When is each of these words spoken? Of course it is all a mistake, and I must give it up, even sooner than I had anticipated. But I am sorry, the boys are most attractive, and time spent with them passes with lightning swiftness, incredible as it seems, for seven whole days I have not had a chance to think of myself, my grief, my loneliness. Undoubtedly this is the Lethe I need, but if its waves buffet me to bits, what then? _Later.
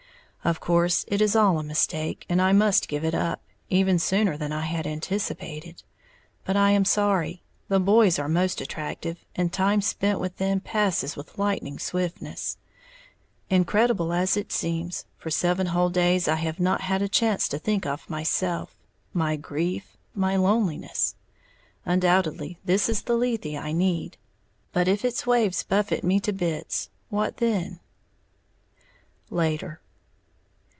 Of 0.43 0.59
course 0.59 1.05
it 1.07 1.21
is 1.21 1.35
all 1.35 1.59
a 1.59 1.63
mistake, 1.63 2.25
and 2.27 2.41
I 2.41 2.51
must 2.51 2.87
give 2.87 3.05
it 3.05 3.13
up, 3.13 3.43
even 3.69 3.99
sooner 3.99 4.37
than 4.37 4.51
I 4.51 4.61
had 4.61 4.87
anticipated. 4.87 5.83
But 6.45 6.57
I 6.57 6.71
am 6.71 6.83
sorry, 6.83 7.43
the 7.67 7.79
boys 7.79 8.17
are 8.17 8.27
most 8.27 8.59
attractive, 8.59 9.23
and 9.35 9.53
time 9.53 9.81
spent 9.83 10.19
with 10.19 10.37
them 10.37 10.59
passes 10.59 11.15
with 11.15 11.37
lightning 11.37 11.77
swiftness, 11.77 12.57
incredible 13.51 14.11
as 14.11 14.35
it 14.35 14.51
seems, 14.51 15.05
for 15.19 15.29
seven 15.29 15.67
whole 15.67 15.91
days 15.91 16.27
I 16.27 16.37
have 16.37 16.59
not 16.59 16.81
had 16.81 17.03
a 17.03 17.07
chance 17.07 17.47
to 17.49 17.59
think 17.59 17.85
of 17.85 18.09
myself, 18.09 18.73
my 19.13 19.35
grief, 19.35 19.95
my 20.15 20.37
loneliness. 20.37 21.13
Undoubtedly 21.85 22.57
this 22.65 22.89
is 22.89 23.03
the 23.03 23.13
Lethe 23.15 23.45
I 23.55 23.73
need, 23.73 24.17
but 24.73 24.87
if 24.87 25.05
its 25.05 25.27
waves 25.27 25.61
buffet 25.61 26.03
me 26.03 26.19
to 26.21 26.33
bits, 26.33 26.89
what 27.09 27.37
then? 27.37 27.79
_Later. 29.31 29.77